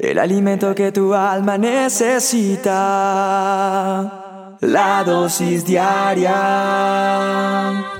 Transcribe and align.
El 0.00 0.18
alimento 0.20 0.74
que 0.76 0.92
tu 0.92 1.12
alma 1.12 1.58
necesita. 1.58 2.68
La 4.60 5.02
dosis 5.04 5.66
diaria. 5.66 6.32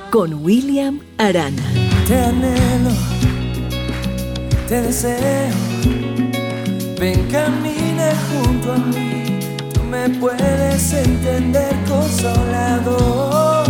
Con 0.09 0.35
William 0.45 1.01
Arana. 1.19 1.73
Te 2.07 2.15
anhelo, 2.21 2.91
te 4.69 4.83
deseo. 4.83 5.51
Ven, 7.01 7.27
camina 7.33 8.13
junto 8.31 8.75
a 8.75 8.77
mí. 8.77 9.41
Tú 9.75 9.83
me 9.83 10.09
puedes 10.21 10.93
entender, 10.93 11.75
consolado. 11.89 13.65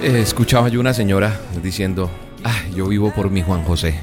Eh, 0.00 0.20
escuchaba 0.22 0.70
yo 0.70 0.80
una 0.80 0.94
señora 0.94 1.38
diciendo, 1.62 2.08
ah, 2.42 2.62
yo 2.74 2.86
vivo 2.86 3.12
por 3.14 3.28
mi 3.28 3.42
Juan 3.42 3.64
José. 3.64 4.00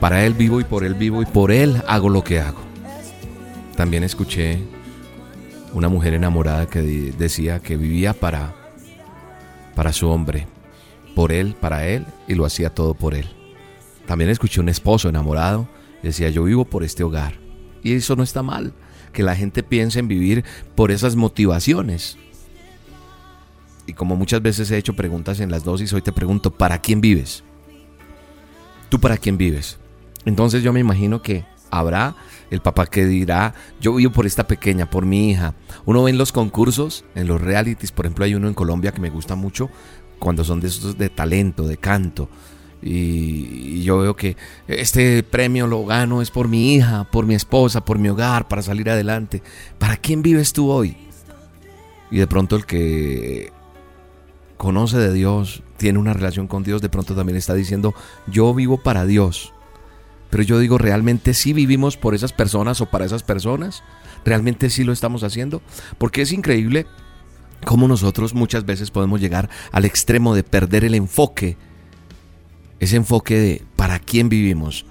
Para 0.00 0.24
él 0.24 0.32
vivo 0.32 0.60
y 0.60 0.64
por 0.64 0.82
él 0.82 0.94
vivo 0.94 1.22
y 1.22 1.26
por 1.26 1.52
él 1.52 1.82
hago 1.86 2.08
lo 2.08 2.24
que 2.24 2.40
hago. 2.40 2.60
También 3.76 4.02
escuché 4.02 4.58
una 5.72 5.88
mujer 5.88 6.14
enamorada 6.14 6.66
que 6.66 6.80
decía 6.80 7.60
que 7.60 7.76
vivía 7.76 8.12
para 8.14 8.54
para 9.74 9.92
su 9.92 10.08
hombre, 10.08 10.46
por 11.14 11.32
él, 11.32 11.54
para 11.58 11.86
él 11.86 12.06
y 12.26 12.34
lo 12.34 12.44
hacía 12.44 12.70
todo 12.70 12.94
por 12.94 13.14
él. 13.14 13.26
También 14.06 14.30
escuché 14.30 14.60
un 14.60 14.68
esposo 14.68 15.08
enamorado, 15.08 15.68
decía, 16.02 16.28
"Yo 16.30 16.44
vivo 16.44 16.64
por 16.64 16.82
este 16.82 17.04
hogar." 17.04 17.38
Y 17.82 17.94
eso 17.94 18.16
no 18.16 18.22
está 18.22 18.42
mal, 18.42 18.72
que 19.12 19.22
la 19.22 19.36
gente 19.36 19.62
piense 19.62 19.98
en 19.98 20.08
vivir 20.08 20.44
por 20.74 20.90
esas 20.90 21.16
motivaciones. 21.16 22.18
Y 23.86 23.92
como 23.92 24.16
muchas 24.16 24.42
veces 24.42 24.70
he 24.70 24.78
hecho 24.78 24.94
preguntas 24.94 25.40
en 25.40 25.50
las 25.50 25.64
dosis, 25.64 25.92
hoy 25.92 26.02
te 26.02 26.12
pregunto, 26.12 26.50
¿para 26.50 26.78
quién 26.80 27.00
vives? 27.00 27.42
¿Tú 28.88 29.00
para 29.00 29.16
quién 29.16 29.36
vives? 29.36 29.78
Entonces 30.24 30.62
yo 30.62 30.72
me 30.72 30.80
imagino 30.80 31.22
que 31.22 31.44
habrá 31.70 32.16
el 32.50 32.60
papá 32.60 32.86
que 32.86 33.06
dirá, 33.06 33.54
yo 33.80 33.94
vivo 33.94 34.12
por 34.12 34.26
esta 34.26 34.46
pequeña, 34.46 34.90
por 34.90 35.06
mi 35.06 35.30
hija. 35.30 35.54
Uno 35.86 36.02
ve 36.02 36.10
en 36.10 36.18
los 36.18 36.32
concursos, 36.32 37.04
en 37.14 37.26
los 37.26 37.40
realities, 37.40 37.92
por 37.92 38.06
ejemplo 38.06 38.24
hay 38.24 38.34
uno 38.34 38.48
en 38.48 38.54
Colombia 38.54 38.92
que 38.92 39.00
me 39.00 39.10
gusta 39.10 39.36
mucho, 39.36 39.70
cuando 40.18 40.44
son 40.44 40.60
de 40.60 40.68
esos 40.68 40.98
de 40.98 41.08
talento, 41.08 41.66
de 41.66 41.76
canto. 41.76 42.28
Y, 42.82 43.82
yo 43.82 43.98
veo 43.98 44.16
que 44.16 44.36
este 44.66 45.22
premio 45.22 45.66
lo 45.66 45.84
gano 45.84 46.22
es 46.22 46.30
por 46.30 46.48
mi 46.48 46.74
hija, 46.74 47.04
por 47.10 47.26
mi 47.26 47.34
esposa, 47.34 47.84
por 47.84 47.98
mi 47.98 48.08
hogar, 48.08 48.48
para 48.48 48.62
salir 48.62 48.88
adelante. 48.90 49.42
¿Para 49.78 49.96
quién 49.96 50.22
vives 50.22 50.52
tú 50.52 50.70
hoy? 50.70 50.96
Y 52.10 52.18
de 52.18 52.26
pronto 52.26 52.56
el 52.56 52.66
que 52.66 53.52
conoce 54.56 54.98
de 54.98 55.12
Dios, 55.12 55.62
tiene 55.76 55.98
una 55.98 56.12
relación 56.12 56.46
con 56.46 56.62
Dios, 56.62 56.82
de 56.82 56.90
pronto 56.90 57.14
también 57.14 57.36
está 57.38 57.54
diciendo, 57.54 57.94
yo 58.26 58.52
vivo 58.52 58.82
para 58.82 59.06
Dios. 59.06 59.54
Pero 60.30 60.44
yo 60.44 60.58
digo, 60.60 60.78
¿realmente 60.78 61.34
sí 61.34 61.52
vivimos 61.52 61.96
por 61.96 62.14
esas 62.14 62.32
personas 62.32 62.80
o 62.80 62.86
para 62.86 63.04
esas 63.04 63.24
personas? 63.24 63.82
¿Realmente 64.24 64.70
sí 64.70 64.84
lo 64.84 64.92
estamos 64.92 65.24
haciendo? 65.24 65.60
Porque 65.98 66.22
es 66.22 66.32
increíble 66.32 66.86
cómo 67.66 67.88
nosotros 67.88 68.32
muchas 68.32 68.64
veces 68.64 68.90
podemos 68.90 69.20
llegar 69.20 69.50
al 69.72 69.84
extremo 69.84 70.34
de 70.34 70.44
perder 70.44 70.84
el 70.84 70.94
enfoque. 70.94 71.56
Ese 72.78 72.96
enfoque 72.96 73.38
de 73.38 73.62
para 73.76 73.98
quién 73.98 74.28
vivimos. 74.28 74.86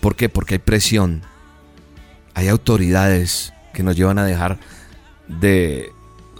¿Por 0.00 0.16
qué? 0.16 0.28
Porque 0.28 0.54
hay 0.54 0.58
presión. 0.58 1.22
Hay 2.34 2.48
autoridades 2.48 3.54
que 3.72 3.82
nos 3.82 3.96
llevan 3.96 4.18
a 4.18 4.24
dejar 4.24 4.58
de... 5.28 5.90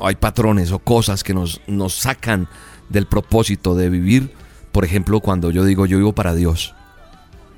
Hay 0.00 0.16
patrones 0.16 0.72
o 0.72 0.78
cosas 0.78 1.24
que 1.24 1.32
nos, 1.32 1.62
nos 1.66 1.94
sacan 1.94 2.48
del 2.90 3.06
propósito 3.06 3.74
de 3.74 3.88
vivir. 3.88 4.34
Por 4.72 4.84
ejemplo, 4.84 5.20
cuando 5.20 5.50
yo 5.50 5.64
digo 5.64 5.86
yo 5.86 5.96
vivo 5.96 6.12
para 6.12 6.34
Dios 6.34 6.74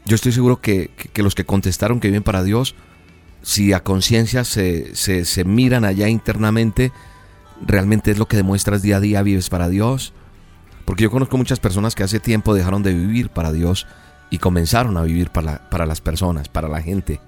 yo 0.09 0.15
estoy 0.15 0.33
seguro 0.33 0.61
que, 0.61 0.91
los 1.17 1.35
que 1.35 1.45
contestaron 1.45 2.01
que 2.01 2.09
viven 2.09 2.23
para 2.23 2.43
Dios, 2.43 2.75
si 3.43 3.75
a 3.75 3.85
conciencia 3.85 4.43
se, 4.43 4.97
se, 4.97 5.45
miran 5.45 5.85
allá 5.85 6.09
internamente, 6.09 6.93
realmente 7.61 8.11
es 8.11 8.19
lo 8.19 8.27
que 8.27 8.39
demuestras 8.39 8.81
día 8.81 8.97
a 8.97 9.01
día, 9.01 9.23
vives 9.23 9.51
para 9.51 9.69
Dios. 9.69 10.15
Porque 10.87 11.05
yo 11.05 11.11
conozco 11.11 11.37
muchas 11.37 11.61
personas 11.61 11.95
que 11.95 12.03
hace 12.03 12.21
tiempo 12.21 12.55
dejaron 12.55 12.83
de 12.83 12.95
vivir 12.95 13.29
para 13.29 13.53
Dios 13.53 13.87
y 14.31 14.39
comenzaron 14.39 14.97
a 14.97 15.03
vivir 15.03 15.29
para, 15.29 15.69
para 15.69 15.85
las 15.85 16.01
personas, 16.01 16.49
para 16.49 16.69
la 16.69 16.81
gente. 16.81 17.21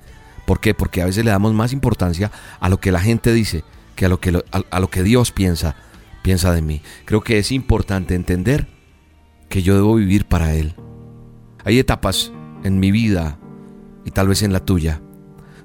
¿Por 0.46 0.58
qué? 0.58 0.72
Porque 0.72 1.02
a 1.02 1.06
veces 1.06 1.22
le 1.22 1.30
damos 1.30 1.52
más 1.52 1.74
importancia 1.74 2.32
a 2.60 2.70
lo 2.70 2.80
que 2.80 2.92
la 2.92 3.00
gente 3.00 3.32
dice 3.34 3.62
que 3.94 4.06
a 4.06 4.08
lo 4.08 4.20
que, 4.20 4.42
a 4.70 4.80
lo 4.80 4.88
que 4.88 5.02
Dios 5.02 5.32
piensa, 5.32 5.76
piensa 6.22 6.54
de 6.54 6.62
mí. 6.62 6.80
Creo 7.04 7.20
que 7.20 7.38
es 7.38 7.52
importante 7.52 8.14
entender 8.14 8.66
que 9.50 9.62
yo 9.62 9.74
debo 9.74 9.96
vivir 9.96 10.24
para 10.24 10.54
Él. 10.54 10.74
Hay 11.64 11.78
etapas 11.78 12.32
en 12.64 12.80
mi 12.80 12.90
vida 12.90 13.38
y 14.04 14.10
tal 14.10 14.28
vez 14.28 14.42
en 14.42 14.52
la 14.52 14.64
tuya, 14.64 15.00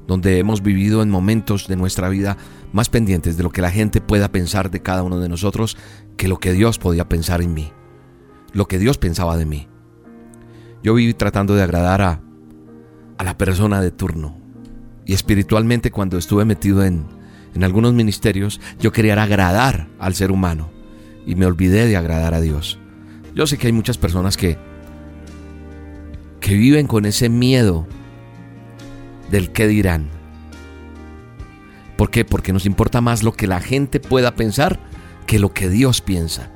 donde 0.07 0.39
hemos 0.39 0.61
vivido 0.61 1.01
en 1.01 1.09
momentos 1.09 1.67
de 1.67 1.75
nuestra 1.75 2.09
vida 2.09 2.37
más 2.73 2.89
pendientes 2.89 3.37
de 3.37 3.43
lo 3.43 3.51
que 3.51 3.61
la 3.61 3.71
gente 3.71 4.01
pueda 4.01 4.31
pensar 4.31 4.71
de 4.71 4.81
cada 4.81 5.03
uno 5.03 5.19
de 5.19 5.29
nosotros 5.29 5.77
que 6.17 6.27
lo 6.27 6.37
que 6.37 6.53
Dios 6.53 6.77
podía 6.77 7.07
pensar 7.09 7.41
en 7.41 7.53
mí, 7.53 7.71
lo 8.53 8.67
que 8.67 8.79
Dios 8.79 8.97
pensaba 8.97 9.37
de 9.37 9.45
mí. 9.45 9.67
Yo 10.83 10.93
viví 10.93 11.13
tratando 11.13 11.55
de 11.55 11.63
agradar 11.63 12.01
a, 12.01 12.21
a 13.17 13.23
la 13.23 13.37
persona 13.37 13.81
de 13.81 13.91
turno 13.91 14.37
y 15.05 15.13
espiritualmente 15.13 15.91
cuando 15.91 16.17
estuve 16.17 16.45
metido 16.45 16.83
en, 16.83 17.05
en 17.53 17.63
algunos 17.63 17.93
ministerios, 17.93 18.59
yo 18.79 18.91
quería 18.91 19.21
agradar 19.21 19.87
al 19.99 20.13
ser 20.13 20.31
humano 20.31 20.69
y 21.25 21.35
me 21.35 21.45
olvidé 21.45 21.87
de 21.87 21.97
agradar 21.97 22.33
a 22.33 22.41
Dios. 22.41 22.79
Yo 23.33 23.47
sé 23.47 23.57
que 23.57 23.67
hay 23.67 23.73
muchas 23.73 23.97
personas 23.97 24.37
que 24.37 24.57
que 26.45 26.53
viven 26.53 26.85
con 26.85 27.07
ese 27.07 27.27
miedo 27.27 27.87
del 29.31 29.51
qué 29.51 29.65
dirán. 29.65 30.11
¿Por 31.97 32.11
qué? 32.11 32.23
Porque 32.23 32.53
nos 32.53 32.67
importa 32.67 33.01
más 33.01 33.23
lo 33.23 33.33
que 33.33 33.47
la 33.47 33.59
gente 33.59 33.99
pueda 33.99 34.35
pensar 34.35 34.79
que 35.25 35.39
lo 35.39 35.55
que 35.55 35.69
Dios 35.69 36.01
piensa. 36.01 36.51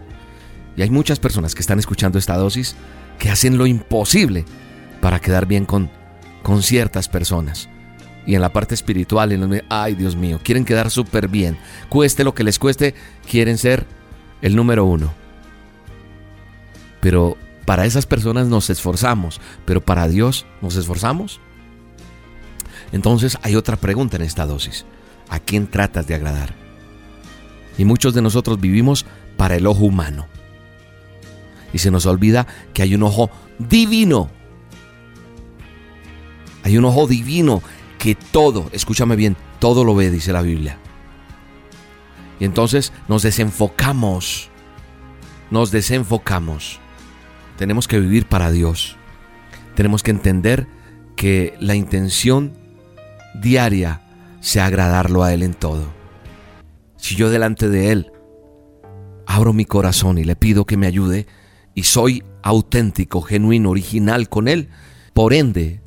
Y 0.78 0.83
hay 0.83 0.91
muchas 0.91 1.17
personas 1.17 1.55
que 1.55 1.61
están 1.61 1.79
escuchando 1.79 2.19
esta 2.19 2.38
dosis 2.38 2.75
que 3.17 3.31
hacen 3.31 3.57
lo 3.57 3.66
imposible 3.66 4.45
para 5.01 5.19
quedar 5.19 5.47
bien 5.47 5.66
con, 5.66 5.89
con 6.44 6.61
ciertas 6.61 7.09
personas. 7.09 7.67
Y 8.28 8.35
en 8.35 8.41
la 8.41 8.53
parte 8.53 8.75
espiritual, 8.75 9.31
en 9.31 9.63
ay 9.69 9.95
Dios 9.95 10.16
mío, 10.16 10.39
quieren 10.44 10.66
quedar 10.66 10.91
súper 10.91 11.29
bien. 11.29 11.57
Cueste 11.89 12.23
lo 12.23 12.35
que 12.35 12.44
les 12.44 12.59
cueste, 12.59 12.94
quieren 13.28 13.57
ser 13.57 13.88
el 14.44 14.55
número 14.55 14.85
uno. 14.85 15.11
Pero 17.01 17.38
para 17.69 17.85
esas 17.85 18.07
personas 18.07 18.47
nos 18.47 18.72
esforzamos, 18.72 19.40
pero 19.63 19.80
para 19.80 20.07
Dios 20.07 20.47
nos 20.59 20.75
esforzamos. 20.75 21.40
Entonces 22.91 23.38
hay 23.44 23.56
otra 23.56 23.75
pregunta 23.75 24.16
en 24.16 24.24
esta 24.24 24.47
dosis. 24.47 24.88
¿A 25.30 25.38
quién 25.38 25.68
tratas 25.68 26.08
de 26.08 26.16
agradar? 26.16 26.56
Y 27.78 27.85
muchos 27.85 28.16
de 28.16 28.24
nosotros 28.24 28.59
vivimos 28.59 29.06
para 29.38 29.56
el 29.56 29.68
ojo 29.68 29.85
humano. 29.85 30.25
Y 31.72 31.78
se 31.78 31.91
nos 31.91 32.08
olvida 32.08 32.47
que 32.74 32.81
hay 32.81 32.96
un 32.96 33.03
ojo 33.03 33.29
divino. 33.59 34.31
Hay 36.63 36.75
un 36.75 36.85
ojo 36.85 37.06
divino 37.06 37.62
que 38.00 38.16
todo, 38.16 38.68
escúchame 38.72 39.16
bien, 39.16 39.38
todo 39.59 39.84
lo 39.84 39.94
ve, 39.94 40.09
dice 40.09 40.34
la 40.34 40.41
Biblia. 40.41 40.79
Y 42.40 42.46
entonces 42.46 42.94
nos 43.08 43.22
desenfocamos. 43.22 44.50
Nos 45.52 45.69
desenfocamos. 45.69 46.79
Tenemos 47.59 47.90
que 47.90 48.00
vivir 48.00 48.25
para 48.25 48.52
Dios. 48.52 48.96
Tenemos 49.75 50.02
que 50.02 50.12
entender 50.12 50.66
que 51.18 51.56
la 51.59 51.75
intención 51.75 52.53
diaria 53.36 54.00
sea 54.40 54.68
agradarlo 54.68 55.24
a 55.24 55.34
Él 55.34 55.44
en 55.44 55.53
todo. 55.53 55.90
Si 56.96 57.18
yo 57.18 57.30
delante 57.30 57.68
de 57.68 57.92
Él 57.92 58.14
abro 59.25 59.52
mi 59.52 59.66
corazón 59.66 60.18
y 60.18 60.24
le 60.24 60.38
pido 60.38 60.64
que 60.64 60.78
me 60.78 60.88
ayude 60.88 61.28
y 61.75 61.84
soy 61.84 62.24
auténtico, 62.44 63.22
genuino, 63.22 63.72
original 63.72 64.30
con 64.30 64.47
Él, 64.47 64.70
por 65.14 65.34
ende, 65.34 65.81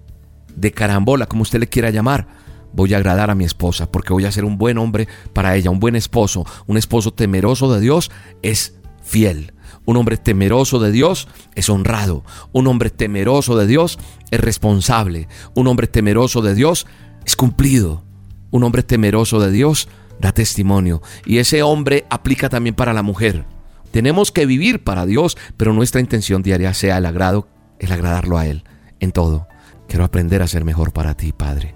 de 0.55 0.73
carambola, 0.73 1.25
como 1.25 1.41
usted 1.41 1.59
le 1.59 1.69
quiera 1.71 1.89
llamar, 1.89 2.29
voy 2.75 2.93
a 2.93 2.99
agradar 2.99 3.31
a 3.31 3.35
mi 3.35 3.45
esposa 3.45 3.91
porque 3.91 4.13
voy 4.13 4.27
a 4.27 4.33
ser 4.33 4.45
un 4.45 4.59
buen 4.59 4.77
hombre 4.77 5.09
para 5.33 5.57
ella, 5.57 5.71
un 5.71 5.81
buen 5.81 5.97
esposo, 5.97 6.45
un 6.67 6.77
esposo 6.77 7.15
temeroso 7.15 7.73
de 7.73 7.81
Dios 7.81 8.11
es 8.43 8.75
fiel. 9.03 9.55
Un 9.85 9.97
hombre 9.97 10.17
temeroso 10.17 10.79
de 10.79 10.93
Dios 10.93 11.29
es 11.55 11.69
honrado. 11.69 12.25
Un 12.53 12.67
hombre 12.67 12.91
temeroso 12.91 13.57
de 13.57 13.67
Dios 13.67 13.99
es 14.31 14.41
responsable. 14.41 15.29
Un 15.55 15.67
hombre 15.67 15.87
temeroso 15.87 16.43
de 16.43 16.55
Dios 16.55 16.87
es 17.25 17.37
cumplido. 17.37 18.05
Un 18.51 18.65
hombre 18.65 18.83
temeroso 18.83 19.41
de 19.41 19.51
Dios 19.51 19.89
da 20.21 20.33
testimonio. 20.33 21.03
Y 21.25 21.39
ese 21.39 21.63
hombre 21.63 22.07
aplica 22.11 22.49
también 22.49 22.75
para 22.75 22.93
la 22.93 23.03
mujer. 23.03 23.45
Tenemos 23.91 24.33
que 24.33 24.47
vivir 24.47 24.83
para 24.85 25.07
Dios, 25.07 25.37
pero 25.57 25.73
nuestra 25.73 26.01
intención 26.01 26.43
diaria 26.43 26.73
sea 26.75 26.99
el 26.99 27.07
agrado, 27.07 27.49
el 27.79 27.93
agradarlo 27.93 28.39
a 28.39 28.47
Él 28.47 28.65
en 29.01 29.13
todo. 29.13 29.49
Quiero 29.89 30.05
aprender 30.05 30.41
a 30.43 30.47
ser 30.47 30.65
mejor 30.65 30.93
para 30.93 31.15
ti, 31.15 31.33
Padre. 31.33 31.75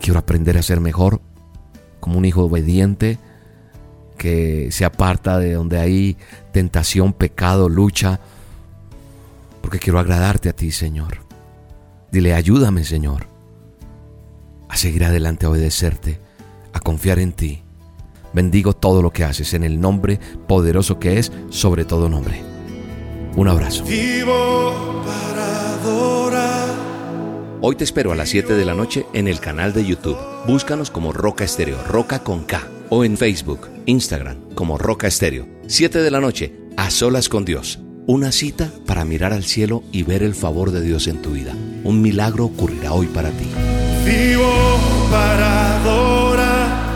Quiero 0.00 0.18
aprender 0.18 0.58
a 0.58 0.62
ser 0.62 0.80
mejor 0.80 1.22
como 2.00 2.18
un 2.18 2.24
hijo 2.24 2.44
obediente, 2.44 3.18
que 4.20 4.68
se 4.70 4.84
aparta 4.84 5.38
de 5.38 5.54
donde 5.54 5.78
hay 5.78 6.18
tentación, 6.52 7.14
pecado, 7.14 7.70
lucha, 7.70 8.20
porque 9.62 9.78
quiero 9.78 9.98
agradarte 9.98 10.50
a 10.50 10.52
ti, 10.52 10.72
Señor. 10.72 11.20
Dile, 12.12 12.34
ayúdame, 12.34 12.84
Señor. 12.84 13.28
seguir 14.74 15.04
adelante, 15.04 15.46
a 15.46 15.48
obedecerte, 15.48 16.20
a 16.74 16.80
confiar 16.80 17.18
en 17.18 17.32
ti. 17.32 17.62
Bendigo 18.34 18.74
todo 18.74 19.00
lo 19.00 19.10
que 19.10 19.24
haces 19.24 19.54
en 19.54 19.64
el 19.64 19.80
nombre 19.80 20.20
poderoso 20.46 20.98
que 20.98 21.18
es 21.18 21.32
sobre 21.48 21.86
todo 21.86 22.10
nombre. 22.10 22.42
Un 23.36 23.48
abrazo. 23.48 23.84
Vivo 23.84 25.02
para 25.06 25.76
adorar. 25.76 26.68
Hoy 27.62 27.74
te 27.74 27.84
espero 27.84 28.12
a 28.12 28.16
las 28.16 28.28
7 28.28 28.52
de 28.52 28.64
la 28.66 28.74
noche 28.74 29.06
en 29.14 29.28
el 29.28 29.40
canal 29.40 29.72
de 29.72 29.86
YouTube. 29.86 30.18
Búscanos 30.46 30.90
como 30.90 31.14
Roca 31.14 31.42
Estéreo, 31.44 31.82
Roca 31.84 32.22
con 32.22 32.44
K. 32.44 32.60
O 32.92 33.04
en 33.04 33.16
Facebook, 33.16 33.68
Instagram, 33.86 34.50
como 34.56 34.76
Roca 34.76 35.06
Estéreo. 35.06 35.46
7 35.68 36.00
de 36.00 36.10
la 36.10 36.20
noche, 36.20 36.52
a 36.76 36.90
solas 36.90 37.28
con 37.28 37.44
Dios. 37.44 37.78
Una 38.08 38.32
cita 38.32 38.72
para 38.84 39.04
mirar 39.04 39.32
al 39.32 39.44
cielo 39.44 39.84
y 39.92 40.02
ver 40.02 40.24
el 40.24 40.34
favor 40.34 40.72
de 40.72 40.82
Dios 40.82 41.06
en 41.06 41.22
tu 41.22 41.30
vida. 41.30 41.54
Un 41.84 42.02
milagro 42.02 42.46
ocurrirá 42.46 42.92
hoy 42.92 43.06
para 43.06 43.30
ti. 43.30 43.46
Vivo 44.04 44.50
para 45.08 45.76
adorar. 45.76 46.90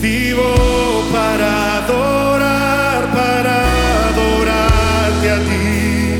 Vivo 0.00 0.54
para 1.12 1.84
adorar, 1.84 3.12
para 3.12 4.08
adorarte 4.08 5.30
a 5.30 5.38
ti. 5.40 6.14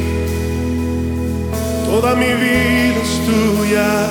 Toda 1.87 2.15
mi 2.15 2.27
vida 2.27 3.01
es 3.03 3.21
tuya. 3.25 4.07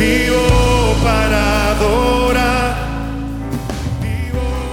Vivo 0.00 0.96
para 1.04 1.70
adorar. 1.70 2.19